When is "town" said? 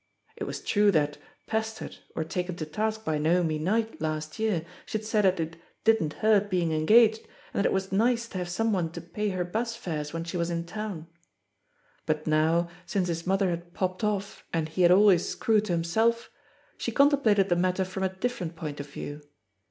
10.65-11.05